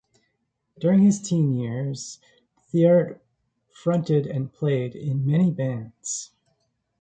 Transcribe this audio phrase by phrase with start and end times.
[0.79, 2.19] During his teen years,
[2.73, 3.19] Theart
[3.69, 6.31] fronted and played in many bands.